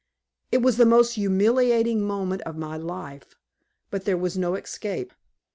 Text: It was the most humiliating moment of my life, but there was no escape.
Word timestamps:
It 0.51 0.63
was 0.63 0.77
the 0.77 0.85
most 0.87 1.13
humiliating 1.13 2.01
moment 2.01 2.41
of 2.41 2.57
my 2.57 2.75
life, 2.75 3.35
but 3.91 4.03
there 4.03 4.17
was 4.17 4.35
no 4.35 4.55
escape. 4.55 5.13